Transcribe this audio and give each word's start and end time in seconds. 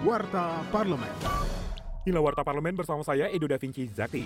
Warta 0.00 0.64
Parlemen. 0.72 1.12
Inilah 2.08 2.24
Warta 2.24 2.40
Parlemen 2.40 2.72
bersama 2.72 3.04
saya, 3.04 3.28
Edo 3.28 3.44
Da 3.44 3.60
Vinci 3.60 3.84
Zakti. 3.84 4.24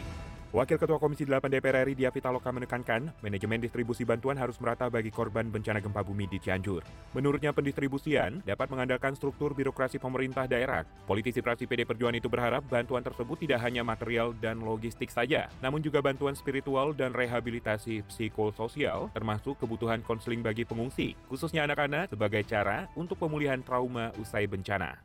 Wakil 0.54 0.78
Ketua 0.78 1.02
Komisi 1.02 1.26
8 1.26 1.50
DPR 1.50 1.82
RI 1.82 1.98
Dia 1.98 2.14
Pitaloka 2.14 2.46
menekankan, 2.54 3.10
manajemen 3.18 3.58
distribusi 3.58 4.06
bantuan 4.06 4.38
harus 4.38 4.54
merata 4.62 4.86
bagi 4.86 5.10
korban 5.10 5.50
bencana 5.50 5.82
gempa 5.82 6.06
bumi 6.06 6.30
di 6.30 6.38
Cianjur. 6.38 6.86
Menurutnya 7.10 7.50
pendistribusian 7.50 8.38
dapat 8.46 8.70
mengandalkan 8.70 9.18
struktur 9.18 9.50
birokrasi 9.50 9.98
pemerintah 9.98 10.46
daerah. 10.46 10.86
Politisi 11.10 11.42
praksi 11.42 11.66
PD 11.66 11.82
Perjuangan 11.82 12.22
itu 12.22 12.30
berharap 12.30 12.62
bantuan 12.70 13.02
tersebut 13.02 13.34
tidak 13.42 13.66
hanya 13.66 13.82
material 13.82 14.30
dan 14.38 14.62
logistik 14.62 15.10
saja, 15.10 15.50
namun 15.58 15.82
juga 15.82 15.98
bantuan 15.98 16.38
spiritual 16.38 16.94
dan 16.94 17.10
rehabilitasi 17.10 18.06
psikososial, 18.06 19.10
termasuk 19.10 19.58
kebutuhan 19.58 20.06
konseling 20.06 20.38
bagi 20.38 20.62
pengungsi, 20.62 21.18
khususnya 21.26 21.66
anak-anak, 21.66 22.14
sebagai 22.14 22.46
cara 22.46 22.86
untuk 22.94 23.18
pemulihan 23.18 23.58
trauma 23.58 24.14
usai 24.22 24.46
bencana. 24.46 25.02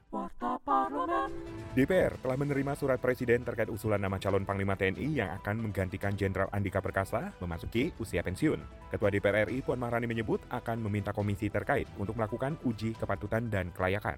DPR 1.70 2.18
telah 2.18 2.34
menerima 2.34 2.74
surat 2.74 2.98
Presiden 2.98 3.46
terkait 3.46 3.70
usulan 3.70 4.02
nama 4.02 4.18
calon 4.18 4.42
Panglima 4.42 4.74
TNI 4.74 5.06
yang 5.14 5.30
akan 5.38 5.70
menggantikan 5.70 6.18
Jenderal 6.18 6.50
Andika 6.50 6.82
Perkasa 6.82 7.30
memasuki 7.38 7.94
usia 8.02 8.26
pensiun. 8.26 8.58
Ketua 8.90 9.14
DPR 9.14 9.46
RI 9.46 9.62
Puan 9.62 9.78
Maharani 9.78 10.10
menyebut 10.10 10.42
akan 10.50 10.82
meminta 10.82 11.14
komisi 11.14 11.46
terkait 11.48 11.86
untuk 12.02 12.18
melakukan 12.18 12.58
uji 12.66 12.98
kepatutan 12.98 13.54
dan 13.54 13.70
kelayakan. 13.78 14.18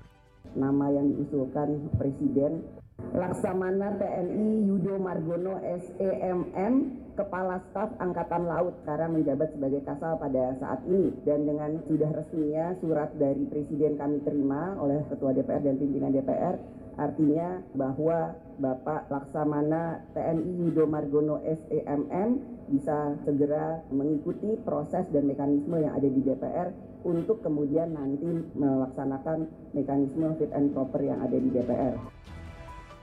Nama 0.55 0.85
yang 0.95 1.11
diusulkan 1.11 1.91
Presiden 1.99 2.63
Laksamana 3.11 3.97
TNI 3.99 4.63
Yudo 4.69 4.95
Margono 5.01 5.59
SEMM 5.59 6.73
Kepala 7.17 7.59
Staf 7.69 7.91
Angkatan 7.99 8.47
Laut 8.47 8.77
karena 8.87 9.11
menjabat 9.11 9.51
sebagai 9.51 9.83
Kasal 9.83 10.15
pada 10.15 10.55
saat 10.61 10.79
ini 10.87 11.11
dan 11.27 11.43
dengan 11.43 11.83
sudah 11.89 12.07
resminya 12.13 12.71
surat 12.79 13.11
dari 13.19 13.43
Presiden 13.51 13.99
kami 13.99 14.23
terima 14.23 14.79
oleh 14.79 15.03
Ketua 15.11 15.35
DPR 15.35 15.59
dan 15.59 15.75
pimpinan 15.75 16.15
DPR 16.15 16.55
artinya 16.95 17.59
bahwa 17.75 18.35
Bapak 18.61 19.09
Laksamana 19.09 20.05
TNI 20.13 20.51
Yudo 20.61 20.85
Margono 20.85 21.41
SEMM 21.43 22.29
bisa 22.71 23.19
segera 23.27 23.83
mengikuti 23.91 24.55
proses 24.63 25.03
dan 25.11 25.27
mekanisme 25.27 25.75
yang 25.81 25.91
ada 25.97 26.07
di 26.07 26.21
DPR 26.23 26.71
untuk 27.03 27.41
kemudian 27.43 27.91
nanti 27.91 28.29
melaksanakan 28.55 29.49
mekanisme 29.75 30.37
fit 30.39 30.53
and 30.53 30.71
proper 30.71 31.01
yang 31.01 31.19
ada 31.19 31.35
di 31.35 31.49
DPR. 31.49 31.97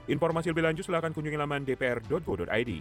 Informasi 0.09 0.49
lebih 0.49 0.65
lanjut 0.65 0.89
silakan 0.89 1.13
kunjungi 1.13 1.37
laman 1.37 1.61
dpr.go.id. 1.69 2.71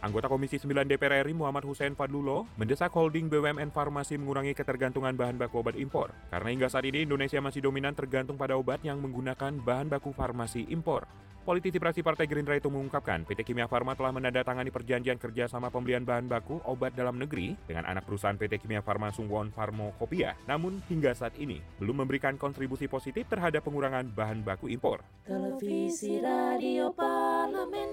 Anggota 0.00 0.32
Komisi 0.32 0.56
9 0.56 0.88
DPR 0.88 1.28
RI 1.28 1.36
Muhammad 1.36 1.68
Hussein 1.68 1.92
Fadlulo 1.92 2.48
mendesak 2.56 2.88
holding 2.96 3.28
BUMN 3.28 3.68
Farmasi 3.68 4.16
mengurangi 4.16 4.56
ketergantungan 4.56 5.12
bahan 5.12 5.36
baku 5.36 5.60
obat 5.60 5.76
impor. 5.76 6.08
Karena 6.32 6.48
hingga 6.48 6.72
saat 6.72 6.88
ini 6.88 7.04
Indonesia 7.04 7.36
masih 7.44 7.60
dominan 7.60 7.92
tergantung 7.92 8.40
pada 8.40 8.56
obat 8.56 8.80
yang 8.80 9.04
menggunakan 9.04 9.60
bahan 9.60 9.92
baku 9.92 10.16
farmasi 10.16 10.64
impor. 10.72 11.04
Politisi 11.40 11.80
praksi 11.80 12.04
Partai 12.04 12.28
Gerindra 12.28 12.52
itu 12.52 12.68
mengungkapkan 12.68 13.24
PT 13.24 13.48
Kimia 13.48 13.64
Farma 13.64 13.96
telah 13.96 14.12
menandatangani 14.12 14.68
perjanjian 14.68 15.16
kerjasama 15.16 15.72
pembelian 15.72 16.04
bahan 16.04 16.28
baku 16.28 16.60
obat 16.68 16.92
dalam 16.92 17.16
negeri 17.16 17.56
dengan 17.64 17.88
anak 17.88 18.04
perusahaan 18.04 18.36
PT 18.36 18.60
Kimia 18.60 18.84
Farma 18.84 19.08
Sungwon 19.08 19.48
Farmokopia. 19.48 20.36
Namun 20.44 20.84
hingga 20.92 21.16
saat 21.16 21.32
ini 21.40 21.64
belum 21.80 22.04
memberikan 22.04 22.36
kontribusi 22.36 22.92
positif 22.92 23.24
terhadap 23.24 23.64
pengurangan 23.64 24.04
bahan 24.12 24.44
baku 24.44 24.68
impor. 24.68 25.00
Televisi 25.24 26.20
Radio 26.20 26.92
Parlemen. 26.92 27.88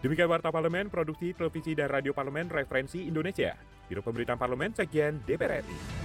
Demikian 0.00 0.32
Warta 0.32 0.48
Parlemen, 0.48 0.88
Produksi 0.88 1.36
Televisi 1.36 1.76
dan 1.76 1.92
Radio 1.92 2.16
Parlemen 2.16 2.48
Referensi 2.48 3.04
Indonesia. 3.04 3.52
Biro 3.92 4.00
Pemberitaan 4.00 4.40
Parlemen, 4.40 4.72
Sekian 4.72 5.20
DPR 5.28 5.60
RI. 5.60 6.03